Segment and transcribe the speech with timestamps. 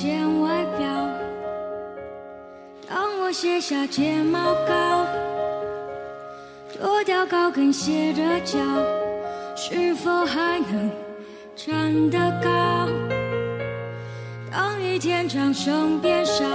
[0.00, 0.88] 见外表。
[2.88, 5.06] 当我卸下睫毛膏，
[6.72, 8.58] 脱掉高跟鞋的脚，
[9.54, 10.90] 是否还能
[11.54, 12.88] 站得高？
[14.50, 16.46] 当一天掌声变少，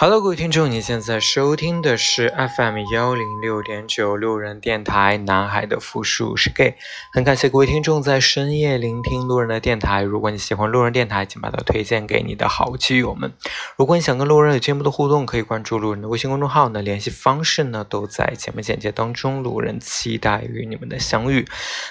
[0.00, 6.76] ？Hello，各位听众，你现在收听的是 FM 幺零六点九路人电台，男孩的复数是 gay。
[7.12, 10.00] 很感谢各位听众在深夜聆听路人的电台。
[10.00, 13.34] 如果你喜欢路人电台，请把它推荐给你的好基友们。
[13.76, 19.42] 如果你想跟路人有进一步的互动，可以关注路人的微信公众号呢，联系方式呢都在节目简介当中。
[19.42, 21.46] 路人期待与你们的相遇。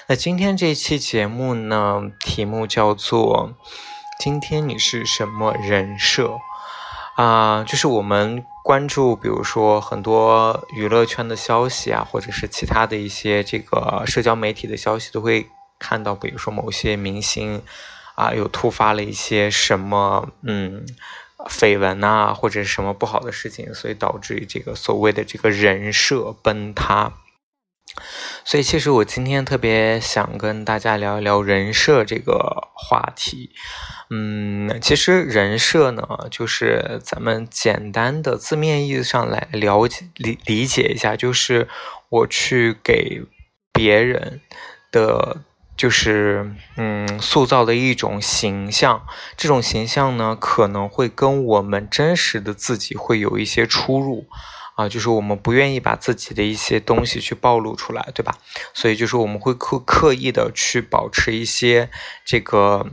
[0.08, 3.54] 那今天这一期节目呢，题目叫做
[4.18, 6.36] “今天你是什么人设”。
[7.20, 15.46] 啊，就是我们关注，比如说很多娱乐圈的消息啊，或者是其他的一些这个社交媒体的消息，都会
[15.78, 17.60] 看到，比如说某些明星
[18.14, 20.86] 啊，又突发了一些什么嗯
[21.46, 27.12] 绯闻啊，或者什么不好的事情，所以导致这个所谓的这个人设崩塌。
[28.46, 33.50] 所以，其实我今天特别想跟大家聊一聊人设这个话题。
[34.12, 41.68] 嗯，其实人设呢，就是咱们简单的字面意思上来了解理理解一下，就是
[42.08, 43.22] 我去给
[43.72, 44.40] 别人
[44.90, 45.44] 的，
[45.76, 49.06] 就是嗯塑造的一种形象。
[49.36, 54.26] 这种形象呢，可能会跟我们真实的自己会有一些出入。
[54.74, 58.34] 啊，就是我们不愿意把自己的一些东西去暴露出来，对吧？
[58.74, 61.88] 所以就是我们会刻刻意的去保持一些
[62.26, 62.88] 这个。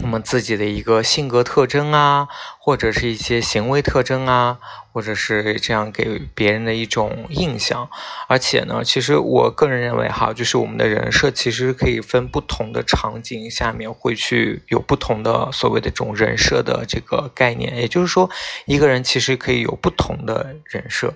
[0.00, 4.58] 我们自己的一个性格特征啊，或者是一些行为特征啊，
[4.92, 7.88] 或者是这样给别人的一种印象。
[8.28, 17.76] 而且呢，其实我个人认为哈，就是我们的人设其实可以分不同的场景下面会去有不同的所谓的这种人设的这个概念。
[17.76, 18.30] 也就是说，
[18.66, 21.14] 一个人其实可以有不同的人设。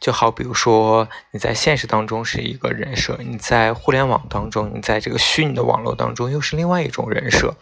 [0.00, 7.54] 就好比如说你在现实当中是一个人设，你在互联网当中，你在这个虚拟的网络当中又是另外一种人设。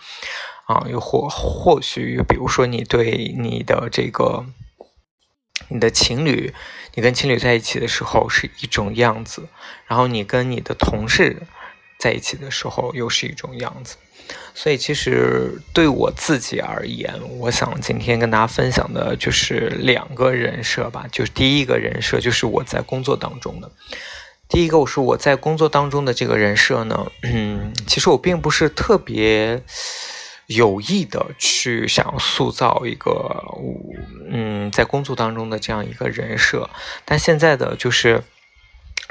[0.67, 4.45] 啊，又或或许，比如说你对你的这个，
[5.67, 6.55] 你的情侣，
[6.95, 9.49] 你跟情侣在一起的时候是一种样子，
[9.87, 11.37] 然后你跟你的同事
[11.99, 13.97] 在一起的时候又是一种样子。
[14.55, 21.07] 所以，其实对我自己而言，我想今天跟大家分享的就是两个人设吧。
[21.11, 23.71] 就是第一个人设，就是我在工作当中的。
[24.49, 29.63] 第一个，我说我在工作当中的这个人设呢，嗯，其实我并不是特别。
[30.49, 33.45] 有意的去想要塑造一个，
[34.31, 36.71] 嗯，在工作当中的这样一个人设，
[37.05, 38.23] 但现在的就是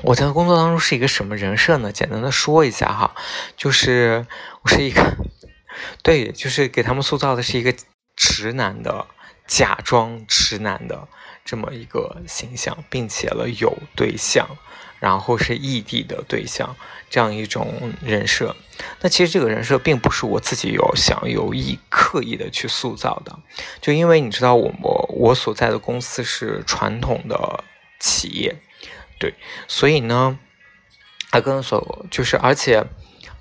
[0.01, 1.91] 我在工作当中是一个什么人设呢？
[1.91, 3.13] 简单的说一下哈，
[3.55, 4.25] 就是
[4.63, 5.15] 我是一个，
[6.01, 7.71] 对，就是给他们塑造的是一个
[8.15, 9.05] 直男的，
[9.45, 11.07] 假装直男的
[11.45, 14.57] 这么一个形象，并且了有对象。
[14.99, 16.75] 然后是异地的对象，
[17.09, 18.55] 这样一种人设。
[19.01, 23.39] 那其实这个人设并不是我自己有想有意刻意的去塑造的，
[23.81, 27.63] 就因为你知道，我我我所在的公司是传统的
[27.99, 28.55] 企业，
[29.19, 29.33] 对，
[29.67, 30.37] 所以呢，
[31.31, 32.85] 他跟所就是而且，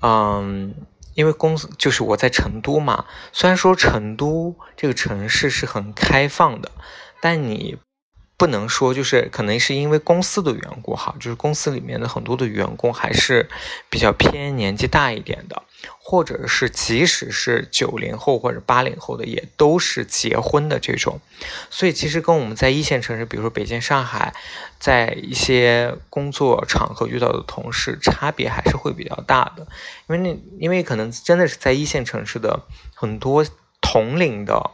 [0.01, 0.75] 嗯，
[1.13, 6.71] 因为公司就是我在成都嘛，虽然说成都这个城市是很开放的，
[7.21, 7.77] 但你。
[8.37, 13.49] 不能说就是可能是因为公司的缘故哈，就是公司里面的很多的员工还是
[13.89, 15.63] 比较偏年纪大一点的，
[15.97, 21.19] 或者是即使是九零后或者八零后的也都是结婚的这种，
[21.71, 24.35] 所以其实跟我们在一线城市，比如说北京、上海，
[24.77, 29.65] 在一些工作场合遇到的同事差别还是会比较大的，
[30.07, 32.61] 因为那因为可能真的是在一线城市的
[32.93, 33.43] 很多
[33.81, 34.69] 同龄的。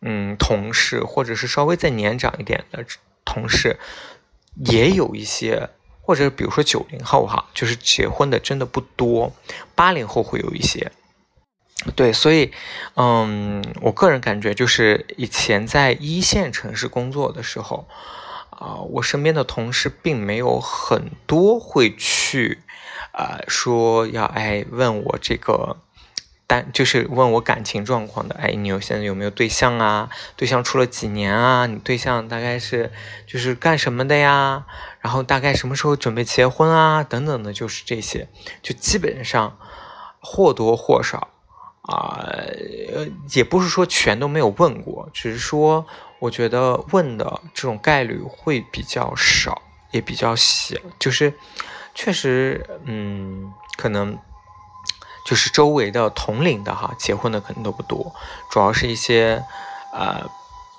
[0.00, 2.84] 嗯，同事或者是稍微再年长一点的
[3.24, 3.78] 同事，
[4.54, 9.32] 也有一些，或者比如说九零后哈，就是结婚的真的不多，
[9.74, 10.92] 八零后会有一些。
[11.96, 12.52] 对，所以，
[12.94, 17.88] 嗯，我个人感觉就是以前在一线城市工作的时候，
[18.50, 22.58] 啊，我身边的同事并没有很多会去，
[23.12, 25.76] 啊，说要哎问我这个。
[26.48, 30.08] 但就是问我感情状况的，哎，你有现在有没有对象啊？
[30.34, 31.66] 对象处了几年啊？
[31.66, 32.90] 你对象大概是
[33.26, 34.64] 就是干什么的呀？
[35.00, 37.04] 然后大概什么时候准备结婚啊？
[37.04, 38.28] 等等的，就是这些，
[38.62, 39.58] 就基本上
[40.20, 41.28] 或多或少
[41.82, 45.86] 啊，呃，也不是说全都没有问过，只是说
[46.18, 49.60] 我觉得问的这种概率会比较少，
[49.90, 51.34] 也比较小，就是。
[51.94, 54.16] 确实，嗯，可能
[55.28, 58.14] 就是周围的同龄的哈，结婚的可能都不多，
[58.50, 59.44] 主要是一些
[59.92, 60.26] 呃，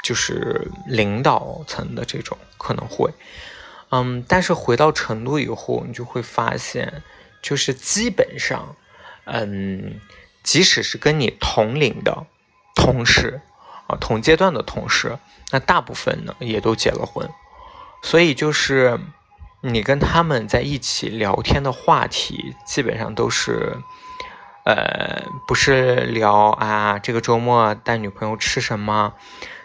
[0.02, 3.14] 就是领导层的这种可能会，
[3.92, 7.04] 嗯，但是回到成都以后，你就会发现，
[7.44, 8.76] 就是基本上，
[9.26, 10.02] 嗯，
[10.42, 12.26] 即使是跟你同龄的
[12.74, 13.42] 同事
[13.86, 15.20] 啊，同阶段的同事，
[15.52, 17.30] 那大部分呢也都结了婚，
[18.02, 19.00] 所以就是。
[19.62, 23.76] 你跟他们在一起聊天的话题，基本上都是，
[24.66, 29.14] 呃，不是聊啊，这个周末带女朋友吃什么，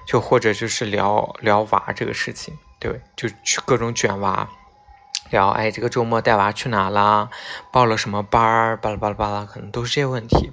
[0.06, 4.49] 就或者就是聊聊娃这个事情，对，就去各种卷娃，
[5.31, 7.29] 聊，哎，这个周末带娃去哪啦，
[7.73, 10.52] 报了什么班儿，巴拉巴拉巴拉，可能都是这些问题。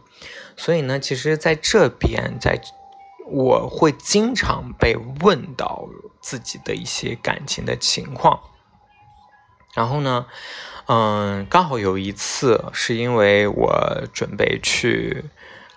[0.57, 2.59] 所以呢，其实在这边，在
[3.27, 5.87] 我会经常被问到
[6.19, 8.39] 自己的一些感情的情况。
[9.73, 10.25] 然后呢，
[10.87, 15.25] 嗯，刚好有一次是因为我准备去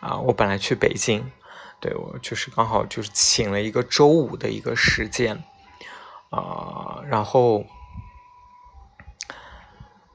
[0.00, 1.30] 啊，我本来去北京，
[1.80, 5.44] 对我就是刚好就是请了一个周五的一个时间
[6.30, 7.64] 啊，然后，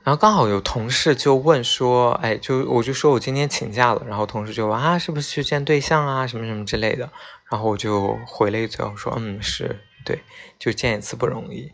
[0.03, 7.09] 然后刚好有同事就问说，哎，就我就说我今天请假了，然后同事就问啊，是不是去见对象啊，什么什么之类的，
[7.49, 10.21] 然后我就回了一嘴，我说嗯，是对，
[10.57, 11.71] 就见一次不容易。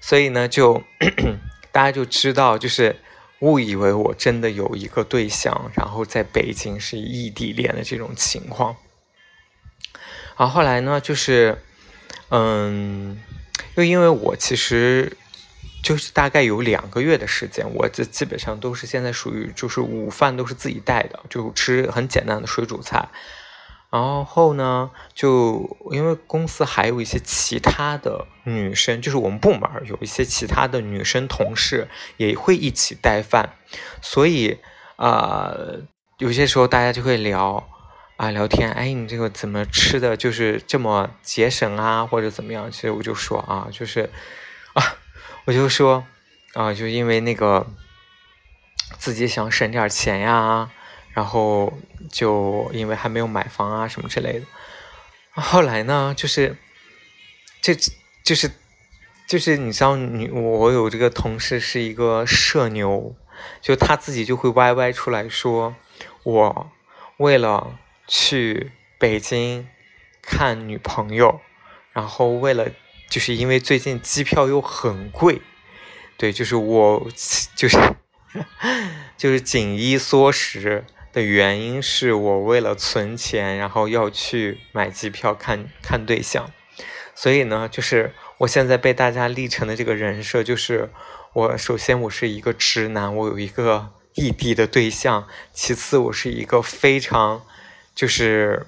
[0.00, 0.82] 所以呢，就
[1.72, 2.96] 大家就知道，就是
[3.40, 8.76] 误以为我真的有一个对象，然后在北京是异地恋的这种情况。
[10.36, 11.62] 然后后来呢，就是
[12.30, 13.20] 嗯，
[13.74, 15.16] 又因为我其实
[15.82, 23.08] 就是大概有两个月的时间，我这基本上都是现在属于就是午饭都是自己带的，就吃很简单的水煮菜。
[23.90, 33.54] 然后呢，就因为公司还有一些其他的女生，就是我们部门有一些其他的女生同事也会一起带饭，
[34.00, 34.58] 所以
[34.94, 35.52] 啊，
[36.18, 37.68] 有些时候大家就会聊
[38.16, 42.70] 啊聊天，哎，你这个怎么吃的就是这么节省啊，或者怎么样？
[42.70, 44.08] 其实我就说啊，就是
[44.74, 44.82] 啊，
[45.46, 46.04] 我就说
[46.54, 47.66] 啊，就因为那个
[48.98, 50.70] 自己想省点钱呀。
[51.12, 51.72] 然后
[52.10, 54.46] 就因为还没有买房啊什么之类的，
[55.34, 56.56] 后来呢，就是，
[57.60, 57.74] 这
[58.22, 58.50] 就是，
[59.26, 63.16] 就是你知道，你我有这个同事是一个社牛，
[63.60, 65.74] 就他自己就会歪歪出来说，
[66.22, 66.70] 我
[67.16, 69.68] 为了去北京
[70.22, 71.40] 看女朋友，
[71.92, 72.68] 然后为了
[73.08, 75.42] 就是因为最近机票又很贵，
[76.16, 77.08] 对，就是我
[77.56, 77.76] 就是
[79.16, 80.84] 就是紧衣缩食。
[81.12, 86.52] 的原因是我为了存钱，然后要去买机票看看对象，
[87.14, 90.90] 所以呢，就是我现在被大家立成的这个人设，就是
[91.32, 97.44] 我首先我是一个直男，我有一个异地的对象，其次我是一个非常
[97.94, 98.66] 就是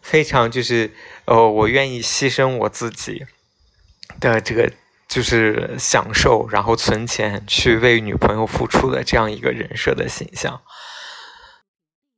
[0.00, 0.92] 非常就是
[1.24, 3.26] 呃，我愿意牺牲我自己
[4.20, 4.72] 的这个。
[5.10, 10.62] 就是享受，然后存钱去为女朋友付出的这样一个人设的形象。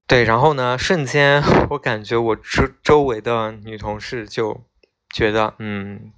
[0.06, 4.62] 对，然后呢，瞬间我感觉我周周围的女同事就
[5.08, 6.12] 觉得，嗯，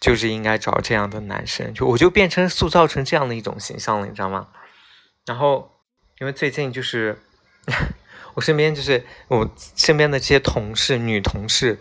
[0.00, 4.48] 就是应该找这样的男生，就我就变成塑造成这样的一种形象了，你知道吗？
[5.26, 5.78] 然后，
[6.18, 7.16] 因为最近就是
[8.34, 11.78] 我身边就是我身边的这些同事，女同事。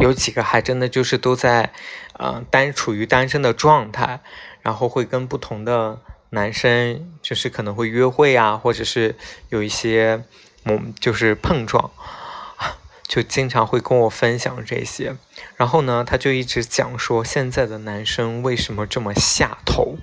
[0.00, 1.72] 有几个还真的就是都在，
[2.14, 4.20] 呃，单处于单身的状态，
[4.62, 9.14] 然后会跟不同的男生，就是可能会约会啊，或者是
[9.50, 10.24] 有一些，
[10.64, 11.90] 嗯，就是碰撞，
[13.06, 15.14] 就经常会跟我分享这些。
[15.56, 19.98] 然后呢，他就一直讲说现在的男生为什么这么下头，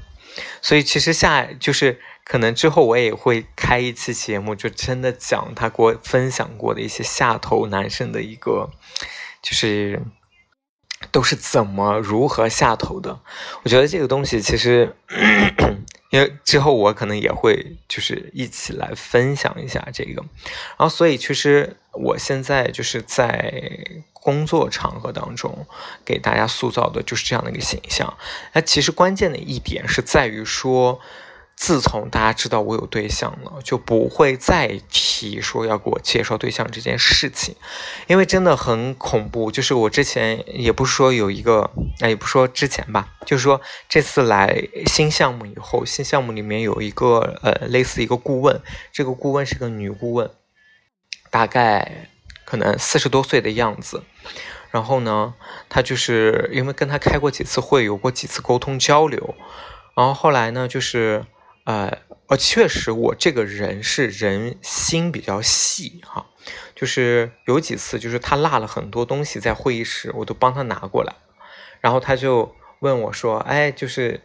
[0.62, 8.70] 所以其实下就是可能之后我也会开一期节目，就真的讲他给我分享过的一些下头男生的一个。
[9.48, 10.02] 就是
[11.10, 13.18] 都是怎么如何下头的？
[13.64, 14.94] 我觉得这个东西其实，
[16.12, 20.22] 因为之后我可能也会就是一起来分享一下这个，
[20.78, 23.64] 然后所以其实我现在就是在
[24.12, 25.66] 工作场合当中
[26.04, 28.18] 给大家塑造的就是这样的一个形象。
[28.52, 31.00] 那其实关键的一点是在于说。
[31.58, 37.56] 自从大家知道我有对象了，就不会再提说要给我介绍对象这件事情，
[38.06, 39.52] 因为真的很恐怖。
[39.52, 43.60] 就是我之前也不是说有一个，哎，也不说之前吧，就是说
[43.90, 48.62] 这次来新项目以后，新项目里面有一个呃类似一个顾问，
[48.94, 50.30] 这个顾问是个女顾问，
[51.32, 52.08] 大概
[52.46, 54.04] 可能四十多岁的样子。
[54.70, 55.34] 然后呢，
[55.70, 59.34] 她就是因为跟她开过几次会，有过几次沟通交流。
[59.96, 61.26] 然后后来呢，就是
[61.68, 61.98] 呃
[62.28, 66.26] 呃，确实我这个人是人心比较细哈，
[66.74, 71.14] 就是有几次就是他落了很多东西在会议室，我都帮他拿过来，
[71.82, 74.22] 然后他就问我说：“哎，就是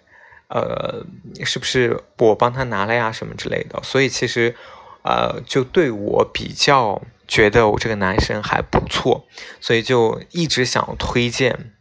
[0.49, 1.05] 呃，
[1.45, 3.11] 是不是我帮他拿了呀？
[3.11, 4.55] 什么之类的？”所以其实
[5.03, 9.27] 呃，就对我比较觉得我这个男生还不错，
[9.61, 11.73] 所以就一直想推荐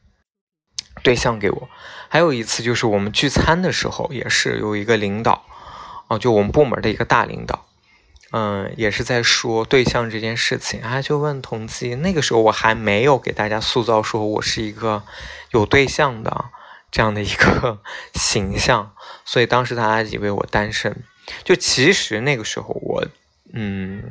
[1.04, 1.70] 对象给我。
[2.10, 5.46] 还有一次就是我们聚餐的时候，也是有一个领导，
[6.12, 7.66] 哦，就我们部门的一个大领导，
[8.32, 15.04] 嗯，也是在说对象这件事情，他就问同济，那个时候我还没有给大家塑造说我是一个
[15.52, 16.46] 有对象的
[16.92, 17.80] 这样的一个
[18.14, 18.92] 形象，
[19.24, 21.02] 所以当时大家以为我单身，
[21.46, 23.08] 就其实那个时候我，
[23.54, 24.04] 嗯，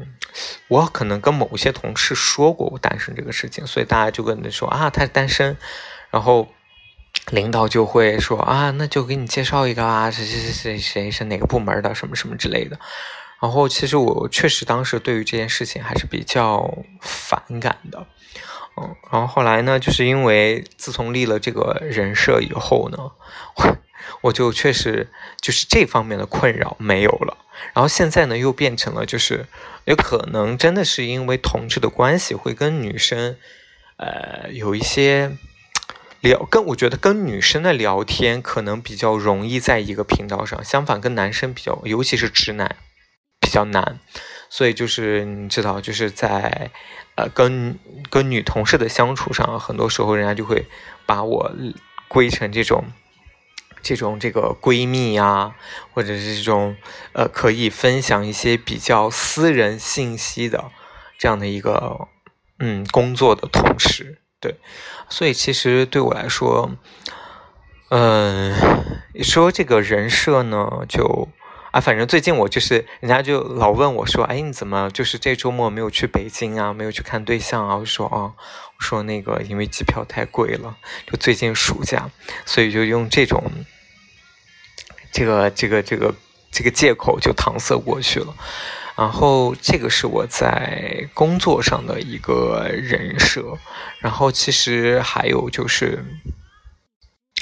[0.69, 5.55] 我可能跟某些同事说过我单身这个事情，所以大家就跟他说啊，他是单身，
[6.11, 6.49] 然后。
[7.31, 12.79] 领导就会说啊，那就给你介绍一个啊，谁谁谁谁谁是哪个部门的，什么什么之类的。
[13.41, 18.07] 然后其实我确实当时对于这件事情还是比较反感的，
[18.77, 18.95] 嗯。
[19.11, 22.99] 然后后来呢，就是因为自从立了这个人设以后呢，
[24.23, 25.09] 我就确实
[25.41, 27.37] 就是这方面的困扰没有了。
[27.73, 29.47] 然后现在呢，又变成了就是
[29.85, 33.37] 有可能真的是因为同志的关系，会跟女生
[33.97, 35.37] 呃有一些。
[36.21, 42.77] 聊跟我觉得跟女生的聊天可能比较容易在一个频道上，相反跟男生比较，尤其是直男
[43.41, 43.99] 比较难。
[44.51, 46.71] 所以就是你知道，就是在
[47.15, 47.79] 呃跟
[48.11, 50.67] 跟女同事的相处上，很多时候人家就会
[51.07, 51.53] 把我
[52.09, 52.85] 归成这种
[53.81, 55.55] 这种这个闺蜜呀，
[55.93, 56.77] 或者是这种
[57.13, 60.73] 呃可以分享一些比较私人信息的
[61.17, 62.09] 这样的一个
[62.59, 64.19] 嗯工作的同事。
[64.41, 64.57] 对，
[65.11, 66.71] 所以其实对我来说，
[67.91, 68.55] 嗯，
[69.23, 71.29] 说这个人设呢，就
[71.73, 77.77] 啊，反正最近我就是，人家就老问我说，哎，你怎么就是这周末没有去北京啊，没有去看对象啊？
[77.77, 82.11] 我说啊，我说那个因为机票太贵了，就最近暑假，
[82.47, 83.45] 所以就用这种
[85.13, 86.15] 这个这个这个
[86.51, 88.35] 这个借口就搪塞过去了。
[89.01, 93.57] 然后这个是我在工作上的一个人设，
[93.99, 96.05] 然后其实还有就是，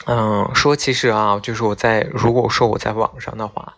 [0.07, 3.75] 嗯，说其实啊，就是我在如果说我在网上的话，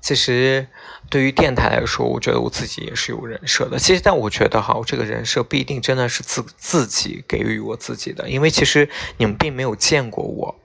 [0.00, 0.66] 其实
[1.08, 3.78] 对于电台来说，我觉得我自己也是有人设的。
[3.78, 10.56] 其实，但我觉得哈，我这个人设不一定真的是自自己给予我自己的，因为其实你们并没有见过我，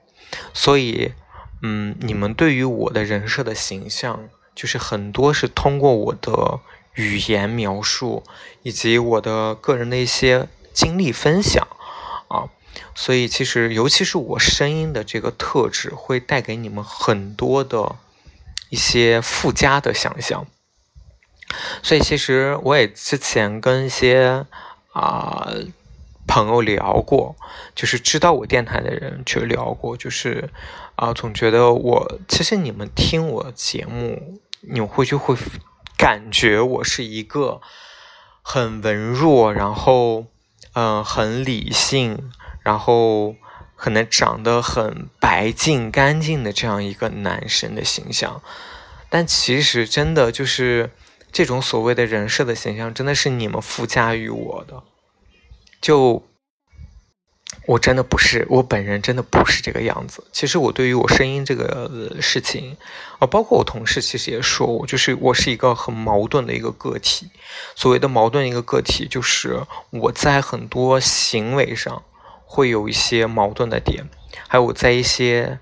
[0.52, 1.12] 所以，
[1.62, 4.28] 嗯，你们对于我的人设的形象。
[4.56, 6.58] 就是很多是通过我的
[6.94, 8.24] 语言描述，
[8.62, 11.68] 以及我的个人的一些经历分享
[12.28, 12.48] 啊，
[12.94, 17.96] 所以其实尤其是我声音的这个特质，会带给你们很多的
[18.70, 20.46] 一些附加的想象。
[21.82, 24.46] 所以其实我也之前跟一些
[24.92, 25.52] 啊
[26.26, 27.36] 朋友聊过，
[27.74, 30.48] 就是知道我电台的人去聊过，就是
[30.94, 34.40] 啊总觉得我其实你们听我节目。
[34.60, 35.36] 你会就会
[35.96, 37.60] 感觉我是一个
[38.42, 40.26] 很文弱，然后
[40.74, 43.36] 嗯很理性，然后
[43.74, 48.42] 可能长得很白净干净的这样一个男生的形象，
[49.08, 50.90] 但其实真的就是
[51.32, 54.82] 这种所谓的人设的形象，真的是你们附加于我的，
[55.80, 56.22] 就。
[57.66, 60.24] 我真的不是，我本人真的不是这个样子。
[60.32, 62.76] 其实我对于我声音这个事情，
[63.18, 67.28] 啊，包括我同事其实也说我，就是我是一个很矛盾的一个个体。
[67.74, 72.02] 所谓的矛盾一个个体，就是我在很多行为上
[72.44, 74.08] 会有一些矛盾的点，
[74.48, 75.58] 还有我在一些。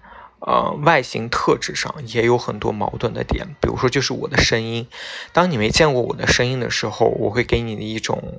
[0.47, 4.87] 呃，外形特质上也有很多矛盾的点，比如说就是我的声音。
[5.33, 8.39] 当你没见过我的声音的时候，我会给你的一种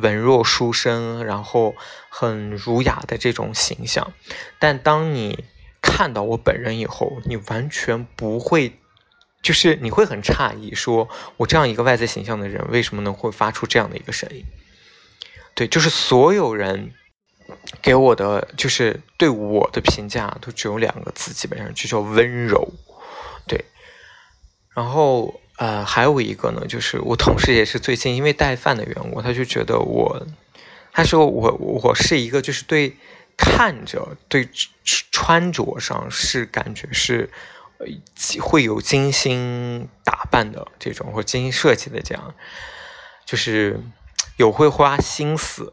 [0.00, 1.74] 文弱书生，然后
[2.08, 4.12] 很儒雅的这种形象。
[4.60, 5.42] 但当你
[5.82, 8.78] 看到我本人以后，你完全不会，
[9.42, 14.44] 就是你会很诧异，说我这样一个外在形象的人，为什么能会发出这样的一个声音？
[15.56, 16.92] 对，就是所有人。
[17.82, 22.68] 给我的就是对我的评价都只有两个字，基本上就叫温柔，
[23.46, 23.64] 对。
[24.74, 30.26] 然后呃，还有一个呢，就是我同事也是最近因为带饭的缘故，他就觉得我，
[30.92, 32.96] 他说我我是一个就是对
[33.36, 34.48] 看着对
[35.10, 37.30] 穿着上是感觉是
[38.40, 42.34] 会有精心打扮的这种或精心设计的这样，
[43.26, 43.80] 就是
[44.36, 45.72] 有会花心思。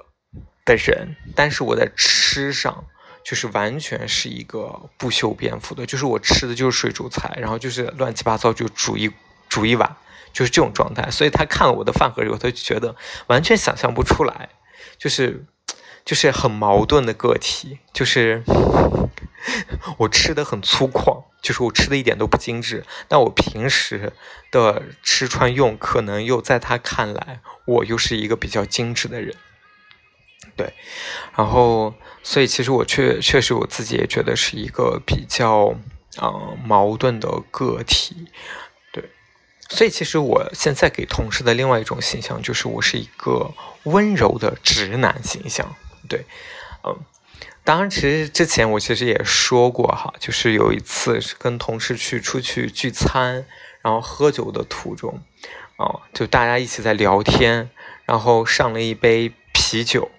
[0.67, 2.86] 的人，但是我在吃上
[3.24, 9.12] 就是完全是一个不修边幅的，就是我吃的就是水煮菜，然后就是乱七八糟就煮一
[9.50, 9.97] 煮一碗，
[10.31, 11.09] 就是这种状态。
[11.09, 12.95] 所以他看了我的饭盒以后，他就觉得
[13.27, 14.50] 完全想象不出来，
[14.97, 15.45] 就是
[16.05, 18.43] 就是很矛盾的个体，就是
[20.00, 24.13] 我吃的很粗犷，就是我吃的一点都不精致，但我平时
[24.51, 29.36] 的吃穿用可能又在他看来，我又是一个比较精致的人。
[30.56, 30.74] 对，
[31.36, 35.75] 然后，所以其实我确确实我自己也觉得是一个比较
[36.22, 38.27] 嗯矛盾的个体，
[38.91, 39.03] 对，
[39.70, 43.53] 所以其实我现在给同事的另外一种形象就是我是一个
[43.84, 45.75] 温柔的直男形象，
[46.10, 46.25] 对，
[46.84, 46.98] 嗯，
[47.63, 53.46] 当然，其实之前我其实也说过哈，就是有一次是跟同事去出去聚餐，
[53.82, 55.22] 然后喝酒的途中，
[55.77, 57.70] 哦，就大家一起在聊天，
[58.06, 60.10] 然后上了一杯啤酒。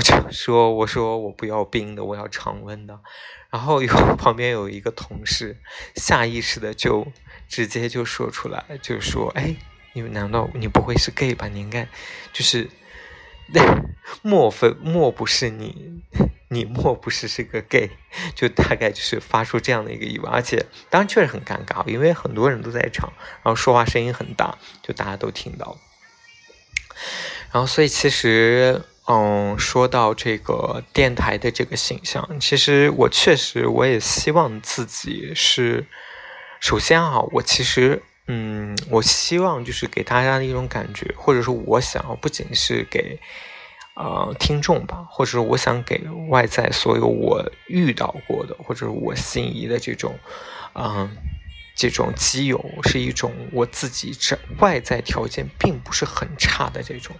[0.00, 2.98] 我就说，我说我不要冰的，我要常温的。
[3.50, 5.58] 然后有 旁边有一个同事，
[5.94, 7.06] 下意识的就
[7.50, 9.56] 直接就说出来，就说：“哎，
[9.92, 11.48] 你难道你不会是 gay 吧？
[11.48, 11.86] 你应该
[12.32, 12.70] 就是，
[14.22, 16.00] 莫非莫不是你，
[16.48, 17.90] 你莫不是是个 gay？
[18.34, 20.32] 就大概就是发出这样的一个疑问。
[20.32, 25.76] 而且当然确实很尴尬，因为很多人都在场，然后说话声音很大，就大家都听到。
[27.52, 28.82] 然后所以其实。
[29.12, 35.84] 嗯，说到这个电台的这个形象，其实我确实我也希望自己是，
[36.60, 43.18] 首先啊，我其实嗯，我希望就是给大家的一种感觉，或者说我想要不仅是给
[43.96, 50.16] 呃听众吧，或者说我想给外在所有我遇到过的或者我心仪的这种
[50.74, 51.10] 嗯
[51.74, 57.16] 这种基友，是一种我自己这外在条件并不是很差的这种。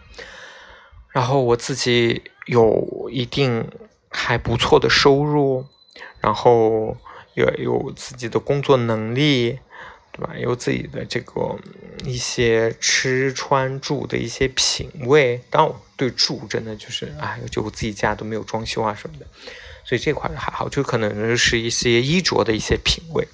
[1.12, 3.68] 然后我自己有一定
[4.08, 5.66] 还不错的收入，
[6.20, 6.96] 然后
[7.34, 9.58] 也有自己的工作能力，
[10.12, 10.34] 对吧？
[10.38, 11.58] 有自己的这个
[12.04, 15.40] 一些吃穿住的一些品味。
[15.50, 19.26] 当然，我对住真的就是，哎，就我自己家都没有装修啊什么的，
[19.84, 20.68] 所以这块还好。
[20.68, 23.26] 就可能是一些衣着的一些品味。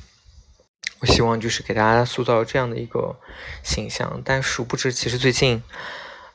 [1.01, 3.17] 我希望就是给大家塑造这样的一个
[3.62, 5.62] 形象，但殊不知，其实最近。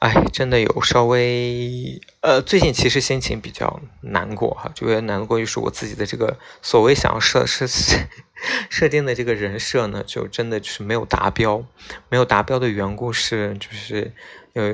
[0.01, 11.63] 哎，真的有稍微呃，最近其实心情比较难过哈，就有点难过就是我自己的这个所谓想要设设设定的这个人设呢，就真的就是没有达标，
[12.09, 14.11] 没有达标的缘故是就是
[14.53, 14.73] 呃，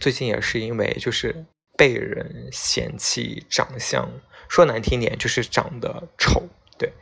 [0.00, 1.44] 最近也是因为就是
[1.76, 4.10] 被人嫌弃长相，
[4.48, 6.42] 说难听点就是长得丑，
[6.76, 6.92] 对，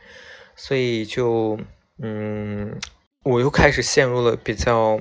[0.55, 1.59] 所以就
[2.03, 2.79] 嗯，
[3.23, 4.99] 我又开始陷入了比较。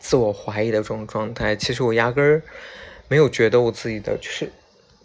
[0.00, 2.42] 自我怀疑的这种状态，其实我压根儿
[3.08, 4.50] 没有觉得我自己的就是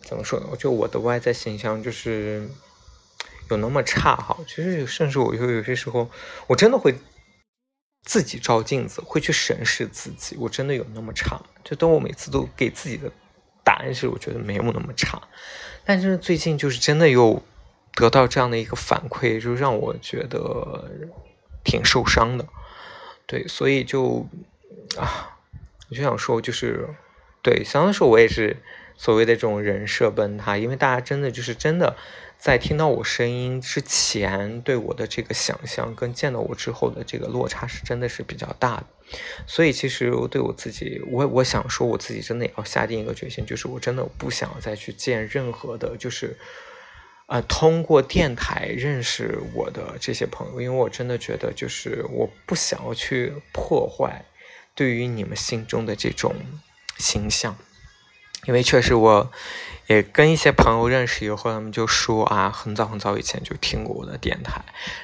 [0.02, 0.48] 怎么说呢？
[0.52, 2.50] 我觉得我的外在形象就是
[3.50, 4.38] 有那么差哈。
[4.48, 6.10] 其实甚至我有有些时候，
[6.48, 6.96] 我真的会
[8.04, 11.39] 自己照镜子，会去审视自己，我真的有那么差？
[11.63, 13.12] 就当我每次都给自己的
[13.63, 15.22] 答案是，我觉得没有那么差。
[15.86, 17.41] 但是最近就是真的有
[17.94, 20.89] 得到这样的一个反馈，就让我觉得
[21.63, 22.46] 挺受伤的。
[23.28, 24.28] 对，所以就。
[24.98, 25.40] 啊，
[25.90, 26.88] 我就想说，就是
[27.42, 28.58] 对，相当说，我也是
[28.98, 31.96] 所谓的这种人设崩塌，因为大家真的就是真的
[32.38, 38.86] 在听到我声音之前，对我的这个想象跟见到我之后的这个落差是真的是比较大的，
[39.48, 46.38] 所以其实我对我自己，我我想说，我自己真的也要下定一个决心，就是我真的不想再去见任何的，就是
[47.28, 54.26] 呃，通过电台认识我的这些朋友，因为我真的觉得，就是我不想要去破坏。
[54.76, 56.36] 对于你们心中的这种
[56.98, 57.56] 形象，
[58.46, 59.32] 因为确实我
[59.88, 64.64] 也跟一些朋友认识以后，他们就说啊，很早很早以前就听过我的电台，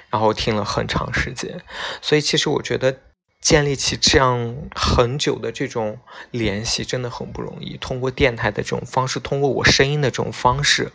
[0.10, 1.62] 然后听了很长时间，
[2.02, 3.00] 所以其实我觉得
[3.42, 6.00] 建立起这样很久的这种
[6.32, 7.78] 联系真的很不容易。
[7.78, 10.92] 通过电台的这种方式，通过我声音的这种方式，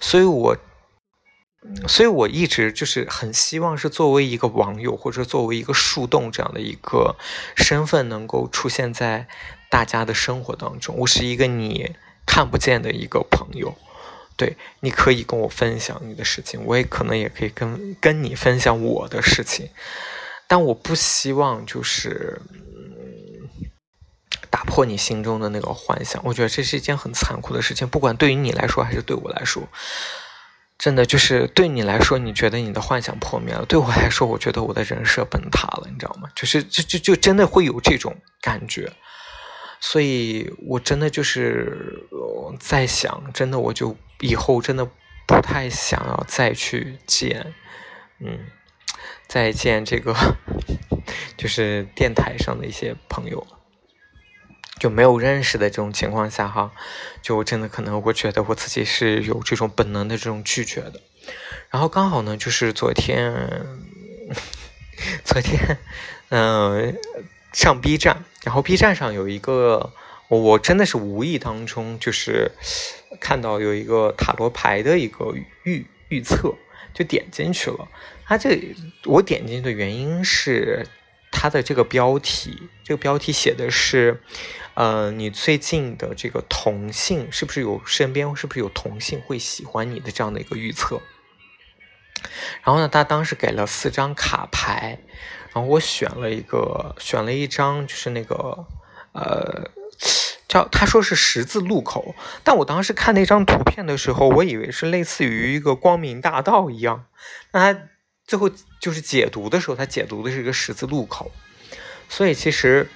[0.00, 0.56] 所以我。
[1.86, 7.14] 所以，我一直就是很希望是作为一个网友，或者作为一个树洞这样的一个
[7.54, 9.28] 身份，能够出现在
[9.70, 10.96] 大家的生活当中。
[10.98, 11.94] 我是一个你
[12.26, 13.76] 看不见的一个朋友，
[14.36, 19.68] 对，你可以跟我分享你的事情，我也可能也可以跟跟你分享我的事情。
[20.48, 22.42] 但我不希望就是
[24.50, 26.20] 打破你心中的那个幻想。
[26.24, 29.62] 我觉得这是一件很残酷的事情，不管对于你来说还是对我来说。
[30.82, 36.28] 真的就是对你来说，你觉得你的幻想破灭了；对我来说，我觉得我的人设崩塌了，你知道吗？
[36.34, 38.92] 就是就就就真的会有这种感觉，
[39.78, 42.02] 所以我真的就是
[42.58, 44.84] 在想，真的我就以后真的
[45.24, 47.54] 不太想要再去见，
[48.18, 48.40] 嗯，
[49.28, 50.12] 再见这个
[51.38, 53.46] 就是电台上的一些朋友，
[54.82, 56.72] 就没有认识的这种情况下哈，
[57.22, 61.00] 就真的可能我觉得我自己是有这种本能的这种拒绝的。
[61.70, 63.32] 然后刚好呢，就是昨天，
[65.22, 65.78] 昨天，
[66.30, 66.98] 嗯，
[67.52, 69.92] 上 B 站，然后 B 站上有一个。
[70.28, 72.50] 我真的是无意当中，就是
[73.20, 76.56] 看到有一个塔罗牌的一个预预测，
[76.92, 77.86] 就点进去了。
[78.24, 80.86] 它这我点进去的原因是
[81.32, 84.22] 它的这个标题，这个标题写的是，
[84.74, 91.00] 呃，你最近的这个同性是不是有身边是不是有同性会喜欢你的这样的一个预测。
[92.62, 95.00] 然后呢，他当时给了四张卡牌，
[95.52, 98.66] 然后我选了一个，选了一张就是那个，
[99.12, 99.70] 呃。
[100.48, 102.14] 叫他说是十字路口，
[102.44, 107.06] 但我当时看那张图片的时候，我以为是类似于一个光明大道一样。
[107.52, 107.80] 那他
[108.32, 108.48] 最后
[108.80, 111.30] 就是解读的时候，他解读的是一个十字路口。
[112.08, 112.88] 所以其实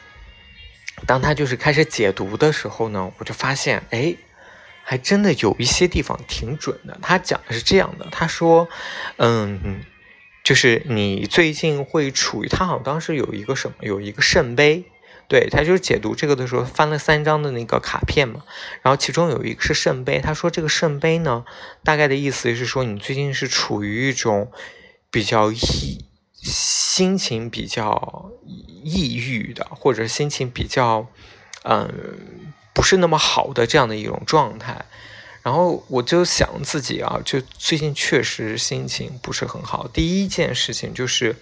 [1.07, 4.16] 当他就是开始解读的时候呢，我就发现，哎，
[4.83, 6.99] 还真的有一些地方挺准的。
[7.03, 8.66] 他讲的是这样的，他说，
[9.18, 9.85] 嗯，
[10.42, 14.85] 就是你最近会处于，他好像当时有一个什么，有一个圣杯。
[15.29, 18.44] 对他就是解读这个的时候翻了三张的那个卡片嘛，
[18.81, 21.44] 然后其中有一个是圣杯，他说这个圣杯呢，
[21.83, 24.53] 大概的意思是说你最近是处于一种
[25.16, 28.31] 比较抑心情比较
[28.85, 31.07] 抑郁的，或者心情比较
[31.62, 31.88] 嗯
[32.74, 34.85] 不是那么好的这样的一种状态，
[35.42, 39.88] 然后我就想自己啊，就最近确实心情不是很好。
[39.88, 41.35] 第一件事情就是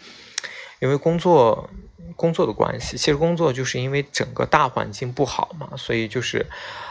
[0.78, 1.68] 因为工作。
[2.16, 6.46] 工作的关系，其实工作就是因为整个大环境不好嘛，所以就是，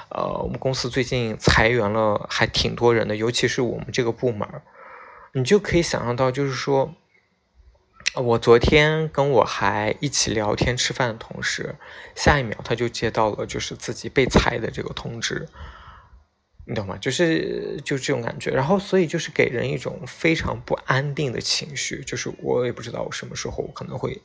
[0.09, 4.45] 呃，我们公司最近裁员了，还挺多人的，尤其是我们这个部门
[5.33, 6.95] 你就可以想象到，就是说，
[8.15, 11.75] 我昨天跟我还一起聊天吃饭的同事，
[12.15, 15.47] 下一秒他就接到了就是自己被裁的这个通知，
[16.65, 16.97] 你懂吗？
[16.97, 24.21] 就是就这种感觉，然后所以就是给人一种非常不安定的情绪，就是我也不知道我什么时候可能会。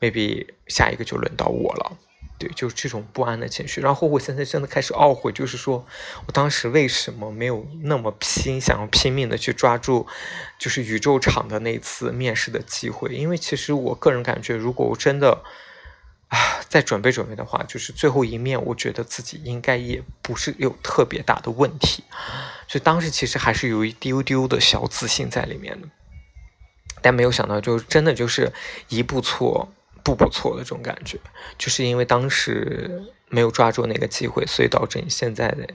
[0.00, 1.98] maybe 下一个就轮到我了，
[2.38, 3.80] 对，就是这种不安的情绪。
[3.80, 5.84] 然后我现在真的开始懊悔，就是说
[6.26, 10.06] 我当时为什么没有那么拼，想要拼命的去抓住，
[10.56, 13.12] 就是宇宙场的那次面试的机会。
[13.12, 15.42] 因为其实我个人感觉，如果我真的
[16.28, 22.04] 啊再准备准备的话，就是最后一面，我觉得自己应该也不是有特别大的问题。
[22.68, 25.88] 所以当时其实还是有一丢丢的小自信在里面的，
[27.02, 28.52] 但没有想到，就真的就是
[28.88, 29.72] 一步错。
[30.08, 31.18] 不不错的这种感觉，
[31.58, 35.68] 就是因为当时没有抓住那个机会，所以导致你现在的，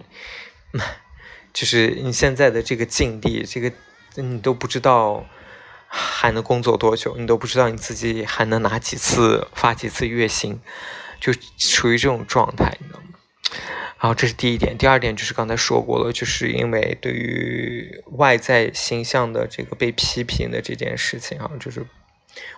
[1.53, 3.71] 就是你现在的这个境地，这个
[4.15, 5.23] 你都不知道
[5.87, 10.59] 还能工作多久，你都不知道你自己还能拿几次发几次月薪，
[11.19, 13.05] 就处于这种状态，你知道吗？
[13.99, 21.85] 然后这是第一点，第二点就是刚才说过了，就是因为对于外在形象的这个被批评的这件事情啊，就是。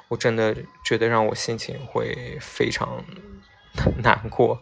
[0.07, 3.03] 我真的觉得让我心情会非常
[4.03, 4.61] 难过，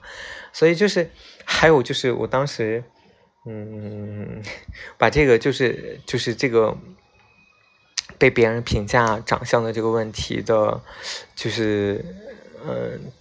[0.51, 1.11] 所以就是
[1.45, 2.83] 还有就是我当时，
[3.45, 4.41] 嗯，
[4.97, 6.77] 把这个就是就是这个
[8.17, 10.81] 被别人评价长相的这个问题的，
[11.35, 12.03] 就是
[12.65, 13.11] 嗯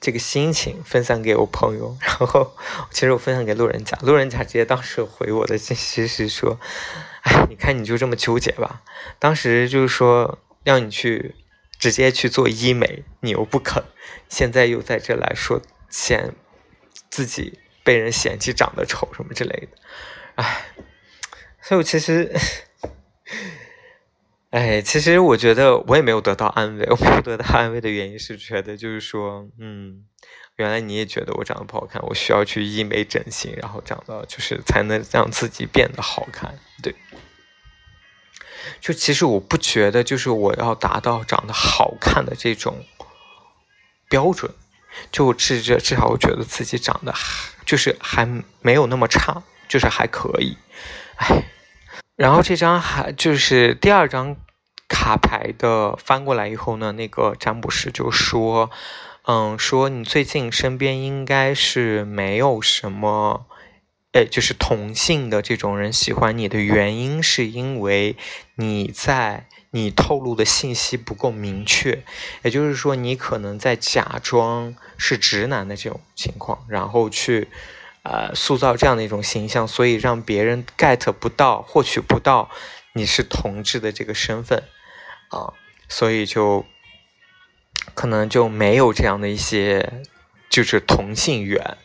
[0.00, 2.54] 这个心情分享给我朋友，然后
[2.90, 6.58] 其实我分享给路人甲，路人甲直接当时回我的信息是说，
[7.22, 8.82] 哎，你看你就这么纠结吧，
[9.18, 11.34] 当时就是说让你去。
[11.78, 13.82] 直接去做医美，你又不肯，
[14.28, 16.34] 现在又在这来说嫌
[17.08, 19.78] 自己被人嫌弃长得丑什么之类的，
[20.34, 20.66] 唉，
[21.62, 22.30] 所以我其实，
[24.50, 30.04] 哎，其实我觉得我也没有得到安慰，我没有得到安慰的原因是觉得就是说，嗯，
[30.56, 36.94] 原来你也觉得我长得不好看，我需要去医美整形，然后长到就是才能让自己变得好看，对。
[38.80, 42.84] 就其实我不觉得，就是我要达到长得好看的这种
[44.08, 44.52] 标准，
[45.12, 48.26] 就至至至少我觉得自己长得还就是还
[48.60, 50.56] 没有那么差，就是还可以。
[51.16, 51.44] 哎，
[52.16, 54.36] 然后这张还就是第二张
[54.88, 58.70] 卡牌的翻过来以后呢，那个占卜师就说，
[59.26, 63.46] 嗯，说你最近身边应该是没有什么。
[64.12, 68.16] 哎，就是同性的这种人喜欢你的原因，是因为
[68.56, 72.02] 你在你透露的信息不够明确，
[72.42, 77.46] 也就是说，你可能在假装是直男的这种情况，然后去，
[78.02, 82.50] 呃，塑造这样的一种形象，所以让别人 get 不到、获取不到
[82.94, 84.64] 你是同志的这个身份
[85.28, 85.54] 啊，
[85.88, 86.66] 所以就
[87.94, 90.02] 可能就没有这样的一些
[90.48, 91.78] 就是同性缘，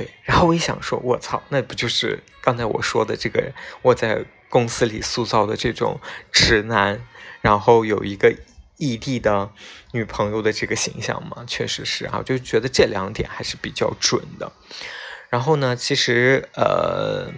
[0.00, 0.10] 对。
[0.22, 6.00] 然后我一想说，我操，那不就是刚才我说的这个我在公司里塑造的这种
[6.32, 7.00] 直男，
[7.42, 8.34] 然后有一个
[8.78, 9.50] 异地的
[9.92, 11.44] 女朋友的这个形象吗？
[11.46, 14.50] 确实是啊，就觉得这两点还是比较准的。
[15.28, 17.30] 然后呢，其实呃，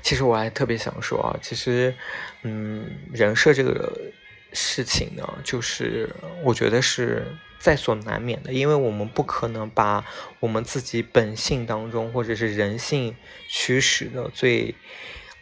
[0.00, 1.94] 其实我还特别想说啊，其实，
[2.42, 3.92] 嗯，人设这个
[4.54, 7.26] 事情呢，就是我觉得是
[7.58, 10.04] 在所难免的，因为我们不可能把
[10.40, 13.14] 我们自己本性当中或者是人性
[13.48, 14.74] 驱使的最，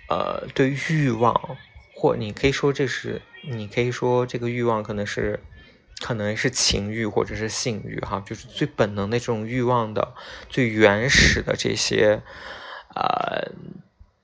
[0.09, 1.57] 呃，对欲望，
[1.95, 5.39] 或你可以说这是，你可以说这个欲望可能是。
[6.01, 10.15] 可能是情欲或者是性欲，哈，就是最本能的这种欲望的
[10.49, 12.21] 最原始的这些，
[12.97, 13.53] 呃，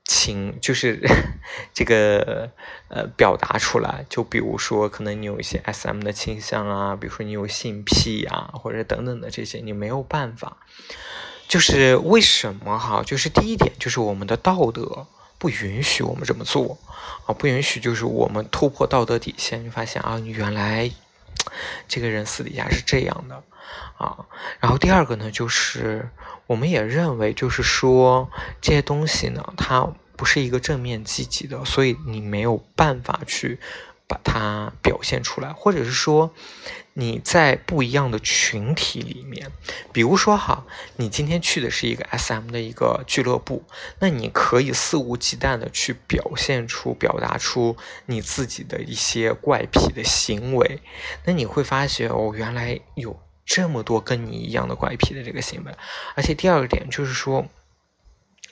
[0.09, 0.99] 情就是
[1.71, 2.49] 这个
[2.87, 4.03] 呃表达出来。
[4.09, 10.57] 就比如说，可能你有一些 SM 的倾向啊，比如说你有性癖啊，或者等等的这些，你没有办法。
[11.47, 13.03] 就是为什么哈？
[13.05, 15.05] 就是第一点，就是我们的道德
[15.37, 16.79] 不允许我们这么做
[17.27, 20.91] 啊，不允许，就是我们突破道德底线，你发现啊，你原来。
[21.87, 23.41] 这个人私底下是这样的，
[23.97, 24.25] 啊，
[24.59, 26.09] 然后第二个呢，就是
[26.49, 28.27] 我们也认为，就是说
[28.59, 33.59] 这些东西呢，它不是一个正面积极的，所以你没有办法去。
[34.09, 36.33] 把它表现出来，或者是说
[36.93, 39.51] 你在不一样的群体里面，
[39.93, 43.65] 比如说哈，你今天去的是一个 SM 的一个俱乐部，
[43.99, 50.81] 那你可以肆无忌惮的去表现出、表达出你自己的一些怪癖的行为，
[51.25, 53.15] 那你会发现哦，原来有
[53.49, 55.73] 这么多跟你一样的怪癖的这个行为，
[56.13, 57.47] 而且第二个点就是说。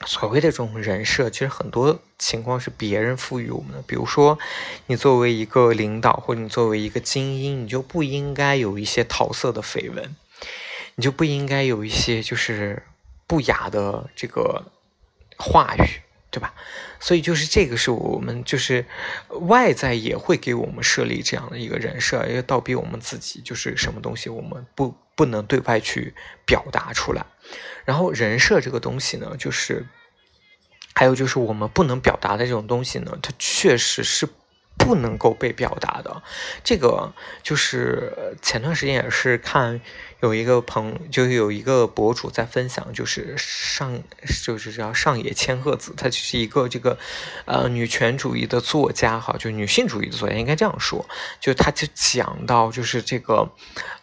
[0.06, 3.82] 所谓的这种人设，其实很多情况是别人赋予我们的。
[3.82, 4.38] 比如说，
[4.86, 10.14] 你作为一个领导，或者你作为一个精英，你就不应该有一些桃色的绯闻，
[10.94, 12.80] 你就不应该有一些就是
[13.26, 14.66] 不雅的这个
[15.36, 15.82] 话语，
[16.30, 16.54] 对吧？
[17.00, 18.84] 所以就是这个是我们就是
[19.40, 26.14] 外在也会给我们设立这样的一个人设，要倒逼我们自己就是什么东西我们不不能对外去
[26.44, 27.24] 表达出来。
[27.84, 29.86] 然后人设这个东西呢，就是
[30.94, 34.28] 还有就是我们不能表达的这种东西呢，它确实是
[34.78, 36.22] 不能够被表达的。
[36.62, 37.12] 这个
[37.42, 39.80] 就是前段时间也是看
[40.20, 44.00] 有一个朋，就有一个博主在分享，就是上
[44.44, 46.96] 就是叫上野千鹤子，她就是一个这个
[47.44, 51.06] 呃女权主义的作家哈，就女性主义的作家应该这样说，
[51.40, 53.50] 就他就讲到就是这个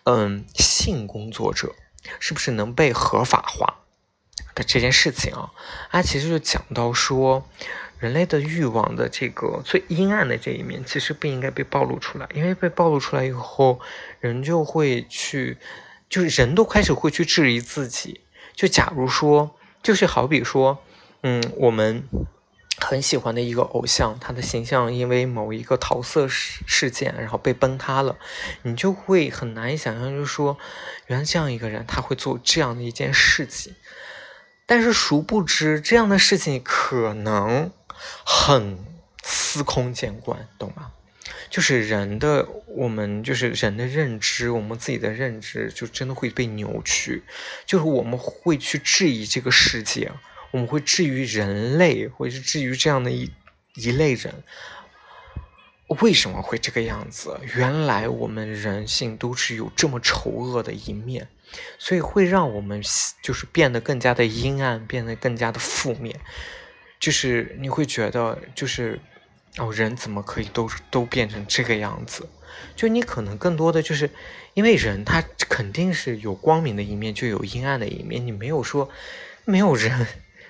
[0.03, 1.73] 嗯性工作者。
[2.19, 3.79] 是不是能被合法化
[4.55, 5.51] 的这件事情啊？
[5.91, 7.47] 他，其实就讲到说，
[7.99, 13.79] 人类的欲望的这个最阴暗的这一面，其实不应该被暴露出来，因为被暴露出来以后，
[14.19, 15.59] 人就会去，
[16.09, 18.21] 就是人都开始会去质疑自己。
[18.55, 20.79] 就假如说，就是好比说，
[21.21, 22.03] 嗯，我们。
[22.77, 28.17] 很喜欢的一个偶像，他的形象因为某一个桃色事事件，然后被崩塌了，
[28.63, 30.57] 你就会很难以想象，就是说，
[31.07, 33.73] 原来这样一个人他会做这样的一件事情，
[34.65, 37.71] 但是殊不知这样的事情可能
[38.25, 38.77] 很
[39.23, 40.91] 司空见惯，懂吗？
[41.49, 47.23] 就是人的我们就是人的认知，我们自己的认知就真的会被扭曲，
[47.65, 50.11] 就是我们会去质疑这个世界。
[50.51, 53.29] 我们会质疑人类，或者是质疑这样的一
[53.75, 54.43] 一类人，
[56.01, 57.37] 为什么会这个样子？
[57.55, 61.27] 原来我们人性都是有这么丑恶的一面，
[61.77, 62.81] 所以会让我们
[63.21, 66.19] 就是变得更加的阴暗，变得更加的负面。
[66.99, 68.99] 就是你会觉得，就是
[69.57, 72.27] 哦，人怎么可以都都变成这个样子？
[72.75, 74.09] 就你可能更多的就是
[74.53, 78.25] 因为人他肯定是有光明的一面，就有阴暗的一面。
[78.25, 78.89] 你没有说
[79.43, 80.07] 没有人。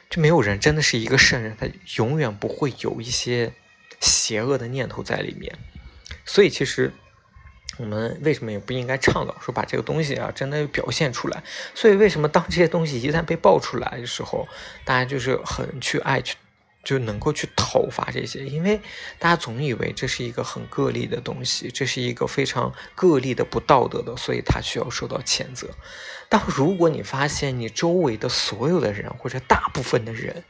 [0.07, 3.51] 就没有人真的是一个圣人，他永远不会有一些
[3.99, 5.57] 邪恶的念头在里面。
[6.25, 6.93] 所以，其实
[7.77, 11.43] 我们为什么也不应该倡导说把这个东西啊真的表现出来？
[11.73, 14.47] 所以，为什么当这些东西一旦被爆出来的时候，
[14.83, 16.35] 大家就是很去爱去。
[16.85, 18.79] 就能够去讨伐这些，因为
[19.17, 25.67] 大家总以为这是一个很个例的东西，这是一个非常个例的不道德的，所以他需要受到谴责。
[26.29, 30.43] 但如果你发现你周围的所有的人或者大部分的人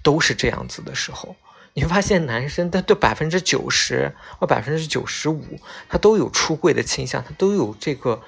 [0.00, 1.34] 都是这样子的时候，
[1.74, 8.22] 你会发现男生的对百分之九十或百分之九十五，他都有出柜的倾向，他都有这个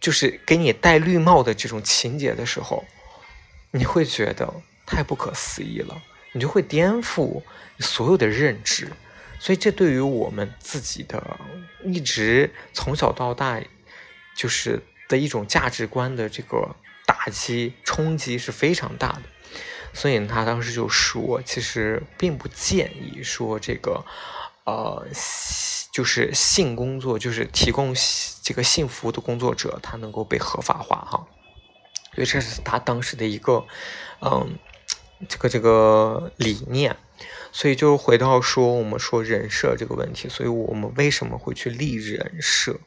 [0.00, 2.84] 就是给你戴绿帽的这种情节的时候。
[3.72, 4.52] 你会觉得
[4.84, 7.40] 太不可思议了，你就会颠覆
[7.76, 8.90] 你所有的认知。
[9.38, 11.38] 所以，这对于我们自己的
[11.84, 13.62] 一直从小到大
[14.34, 16.74] 就是的一种价值观的这个
[17.06, 19.22] 打击冲击是非常大的。
[19.92, 24.04] 所以他当时就说，其实并不建议说这个，
[24.64, 25.06] 呃，
[25.92, 27.94] 就是性工作，就是提供
[28.42, 31.26] 这个性服务的工作者，他能够被合法化哈。
[32.14, 33.66] 所以这是他当时的一个，
[34.20, 34.58] 嗯，
[35.28, 36.96] 这个这个理念。
[37.52, 42.78] 所以就回到说，我们说人设这个问题，所以我们为什么会去立人设？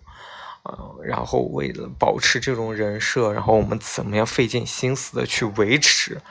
[0.64, 6.22] 啊，然后为了保持这种人设，然后我们怎么样费尽心思的去维持？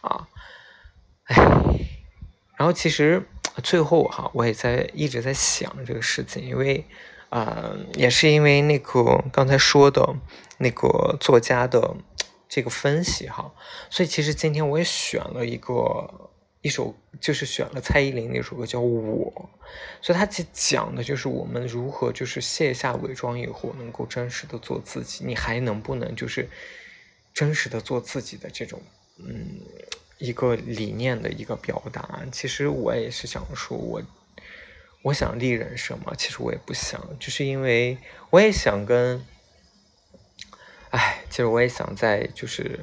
[0.00, 0.28] 啊，
[1.24, 1.36] 哎，
[2.56, 3.22] 然后其实
[3.62, 6.84] 最后哈，我也在一直在想这个事情，因为，
[7.28, 10.16] 呃，也是因为那个刚才说的
[10.58, 11.96] 那个作家的
[12.48, 13.52] 这个分析哈，
[13.90, 16.30] 所以其实今天我也选了一个
[16.62, 19.32] 一首，就是选了蔡依林那首歌叫《我》，
[20.04, 26.48] 所以它讲的就是我们如何就是卸下伪装以后，能够真实的做自己，你还能不能就是
[27.32, 28.80] 真实的做自己的这种。
[29.26, 29.60] 嗯，
[30.18, 32.20] 一个理念的一个表达。
[32.32, 34.02] 其实我也是想说，我
[35.02, 36.14] 我想立人设嘛。
[36.16, 37.98] 其实我也不想，就是因为
[38.30, 39.24] 我也想跟，
[40.90, 42.78] 哎，其实我也想在就是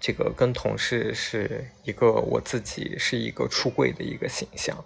[0.00, 4.84] 这个跟同事是一个我自己是一个出柜的一个形象，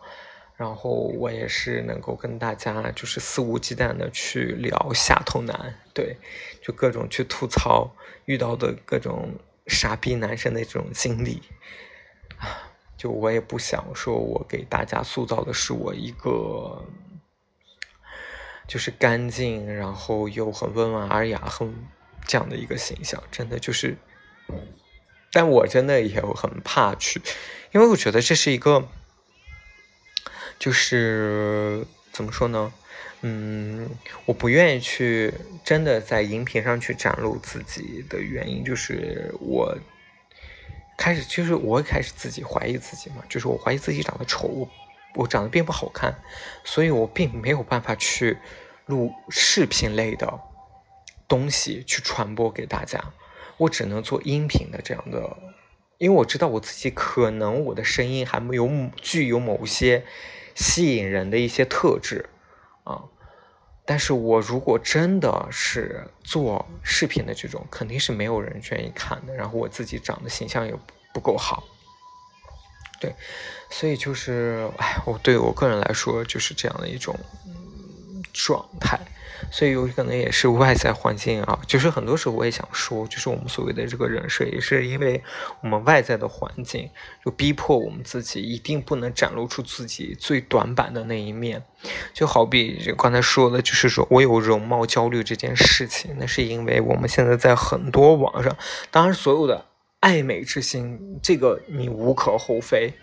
[0.57, 6.17] 然后我也是能够跟大家就是肆无忌惮的去聊下头男，对，
[6.63, 7.91] 就各种去吐槽
[8.25, 9.35] 遇到的各种。
[9.67, 11.43] 傻逼男生的这种经历
[12.39, 16.85] 啊， 就我也不想说，我给大家塑造的是我一个
[18.69, 21.75] 就是干净，然后又很温文尔雅、很
[22.25, 23.97] 这样的一个形象，真的就是，
[25.33, 27.21] 但我真的也很怕去，
[27.73, 28.89] 因为我觉得这是一个，
[30.59, 32.73] 就是怎么说呢？
[33.29, 33.91] 嗯，
[34.25, 35.35] 我不愿意去
[35.65, 39.77] 真的在荧屏上去展露自己的原因，就是我
[40.97, 44.69] 开始，就是我开始自己怀疑自己嘛，就是我怀疑自己长得丑，我
[45.17, 46.15] 我长得并不好看，
[46.63, 48.39] 所以我并没有办法去
[48.85, 50.39] 录视频类的
[51.27, 53.13] 东西去传播给大家，
[53.57, 55.37] 我只能做音频的这样的，
[55.99, 58.71] 因为我知道我自己可能我的声音还没有
[59.03, 60.05] 具有某些
[60.55, 62.27] 吸引人的一些特质。
[62.85, 63.03] 啊，
[63.87, 69.33] 但是我如果真的是做视频的这种，肯定是没有人愿意看的。
[69.33, 70.79] 然后我自己长得形象又
[71.15, 71.63] 不够好，
[73.01, 73.15] 对，
[73.71, 77.15] 所以就是，哎，我对我个人来说就是这样的一种
[78.37, 79.01] 状态。
[79.51, 85.23] 所以有可能也是外在环境啊，就是很多时候我也想说，就是我们所谓的这个人设，也是因为
[85.61, 86.89] 我们外在的环境
[87.23, 91.63] 就逼迫我们自己一定不能展露出自己最短板的那一面。
[92.15, 98.57] 就好比刚才说的，就是说我有容貌焦虑这件事情，那是因为我们现在在很多网上，
[98.91, 99.67] 当然所有的
[100.01, 102.95] 爱美之心，这个你无可厚非，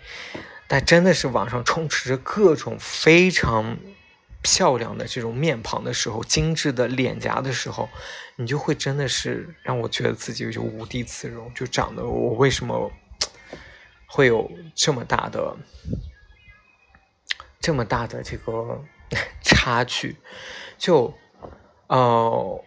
[0.66, 3.78] 但真的是网上充斥着各种非常。
[4.44, 7.88] 漂亮的这种面庞的时候，精致的脸颊的时候，
[8.36, 12.92] 你就会真的是让我觉得自己就无地自容，就长得我为什么
[14.06, 15.56] 会有这么大的
[17.58, 18.84] 这么大的这个
[19.42, 20.16] 差距？
[20.76, 21.14] 就
[21.86, 22.62] 哦，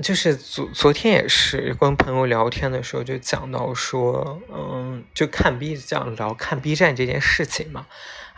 [0.00, 7.88] 就是昨昨天也是跟朋友聊天的时候，就讲到说，嗯，就看 B 这样聊看 B 站这件事情嘛。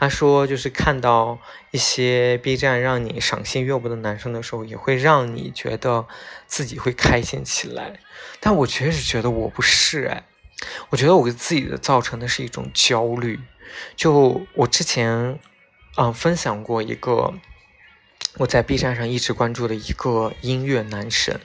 [0.00, 1.40] 他说，就是看到
[1.72, 6.06] 一些 B 站让你赏心悦目的男生的时候，也会让你觉得
[6.46, 7.98] 自己会开心起来。
[8.38, 10.22] 但我确实觉得我不是哎，
[10.90, 13.40] 我觉得我给自己的造成的是一种焦虑。
[13.96, 15.40] 就我之前，
[15.96, 17.34] 嗯，分享过一个
[18.36, 21.40] 我在 B 站上一直关注的一个音乐男神，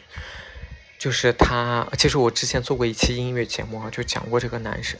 [0.99, 1.87] 就是他。
[1.97, 4.99] 其实我之前做过一期音乐节目，就讲过这个男神，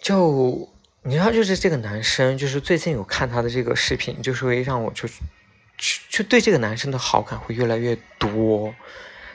[0.00, 0.70] 就。
[1.08, 5.08] 你知道，就是这个男生，就是最近有看他的这个视频，就是会让我就，
[6.10, 8.74] 就对这个男生的好感会越来越多。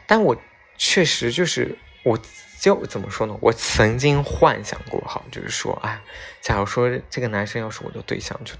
[0.05, 0.39] 但我
[0.78, 2.19] 确实就是，我
[2.61, 3.36] 就怎么说呢？
[3.41, 5.99] 我曾经幻想过，哈，就是说，哎，
[6.41, 8.53] 假如说这个男生要是我的对象，就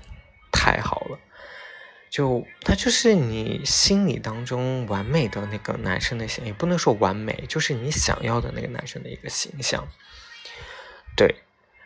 [0.52, 1.20] 太好了。
[2.10, 9.88] 就他就是你心里当中完美的那个男生的形象，也不能说完美，就是你想要的那个男生的一个形象，
[11.16, 11.36] 对。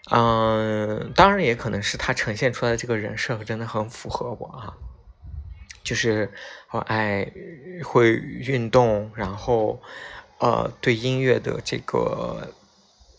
[0.09, 4.73] 嗯，当然也可能是他呈现出来的这个人设真的很符合我啊，
[5.83, 6.31] 就是
[6.71, 7.29] 我爱
[7.83, 9.81] 会运动，然后
[10.37, 12.53] 呃对音乐的这个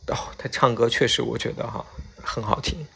[0.07, 1.85] 哦，他唱歌确实我觉得哈
[2.23, 2.87] 很好听，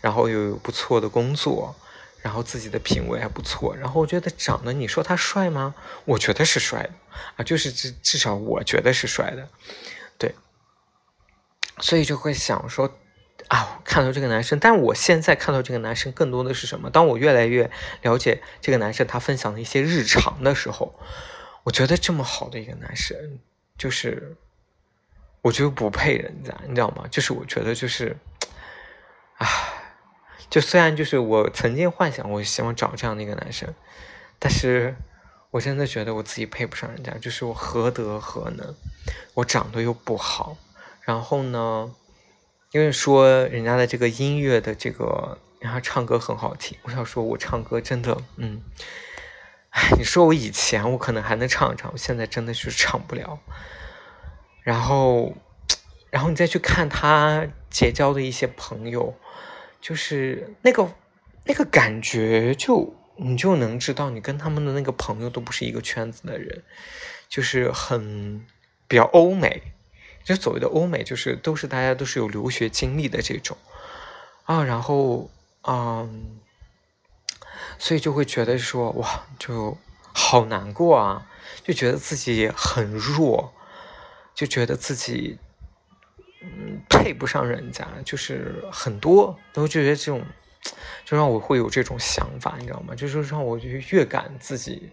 [0.00, 1.74] 然后又有不错的工作，
[2.22, 5.74] 然后自己的品味还不错，然后我觉得长得你说他帅吗？
[6.06, 6.92] 我觉得是帅的
[7.36, 9.46] 啊，就是至至少我觉得是帅的，
[10.16, 10.34] 对，
[11.80, 12.90] 所以就会想说。
[13.52, 16.88] 啊，看到这个男生，但我现在看到这个男生更多的是什么？
[16.88, 20.98] 当我越来越了解这个男生，他分享的一些日常的时候，
[21.64, 23.38] 我觉得这么好的一个男生，
[23.76, 24.38] 就是
[25.42, 27.04] 我觉得不配人家，你知道吗？
[27.10, 28.16] 就是我觉得就是，
[29.36, 29.46] 啊，
[30.48, 33.68] 就虽然就是我曾经幻想我希望找这样的一个男生，
[34.38, 34.96] 但是
[35.50, 38.74] 我真的觉得我自己配不上人家，就是我何德何能，
[39.34, 40.56] 我长得又不好，
[41.02, 41.94] 然后呢？
[42.72, 46.76] 因为说人家的这个音乐的这个，然后唱歌很好听。
[46.82, 48.62] 我想说，我唱歌真的，嗯，
[49.68, 53.38] 哎，你说我以前我可能还能唱一唱，我现在真的是唱不了。
[54.62, 55.34] 然后，
[56.10, 59.14] 然后你再去看他结交的一些朋友，
[59.80, 60.90] 就是那个
[61.44, 66.62] 那个感觉，就你就能知道，你跟他们的那个朋友都不是一个圈子的人，
[67.28, 68.46] 就是很
[68.88, 69.62] 比较欧美。
[70.24, 73.56] 就所谓的欧美，就是都是大家都是有留学经历的这种
[74.44, 75.30] 啊，然后
[75.62, 76.40] 嗯，
[77.78, 79.76] 所以就会觉得说哇，就
[80.12, 81.26] 好难过啊，
[81.64, 83.52] 就觉得自己很弱，
[84.34, 85.38] 就觉得自己
[86.40, 90.24] 嗯配不上人家，就是很多都觉得这种，
[91.04, 92.94] 就让我会有这种想法，你知道吗？
[92.94, 94.90] 就是让我就越感自己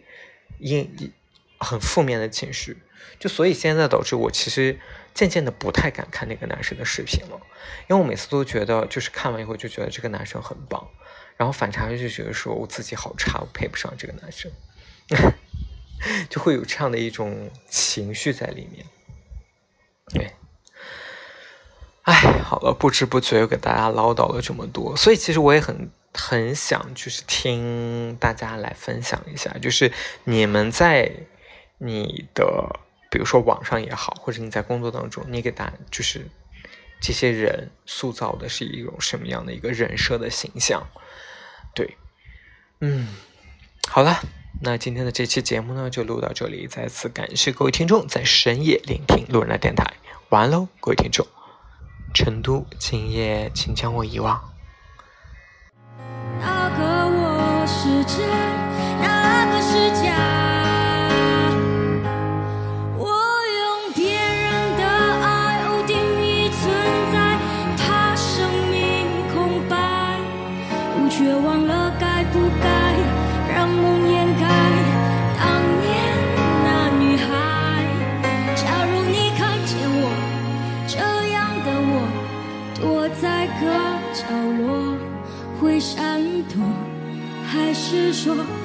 [0.59, 0.89] 阴
[1.59, 2.77] 很负面的情绪，
[3.19, 4.79] 就所以现在导致我其实。
[5.11, 7.41] 渐渐的不太敢看那个男生的视频了，
[7.89, 10.87] 因为我每次都觉得，就是看完以后就觉得这个男生很棒，
[11.35, 14.49] 然后反差就觉得说我自己好差，我配不上这个男生，
[16.29, 18.85] 就会有这样的一种情绪在里面。
[20.13, 20.31] 对，
[22.03, 29.91] 哎，好了，不知不觉又给大家唠叨了这么多，所以其实我也很很想就是听大家来分享一下，就是
[30.23, 31.11] 你们在
[31.79, 32.79] 你的。
[33.11, 36.29] 比如说网上也好，或者你在工作当中，你给大就是
[37.01, 40.85] 这些人塑造的是一种什么样的一个人设的形象？
[41.73, 41.97] 对，
[42.81, 43.07] 嗯，
[43.87, 44.19] 好了，
[44.61, 49.91] 那今天的这期节目呢就录到这里，再次感谢各位听众在深夜聆听路人的电台，
[50.29, 51.25] 晚安喽，各位听众，
[52.13, 54.39] 成都今夜请将我遗忘。
[56.39, 58.29] 那个我是真，
[59.01, 60.38] 那个是假。
[88.11, 88.58] 说